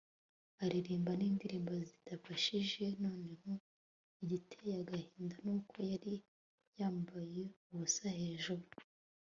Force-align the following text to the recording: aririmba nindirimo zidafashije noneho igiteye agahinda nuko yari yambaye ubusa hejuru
aririmba 0.63 1.11
nindirimo 1.19 1.71
zidafashije 1.89 2.83
noneho 3.03 3.51
igiteye 4.23 4.73
agahinda 4.81 5.35
nuko 5.45 5.75
yari 5.91 6.15
yambaye 6.79 7.43
ubusa 7.71 8.07
hejuru 8.19 8.65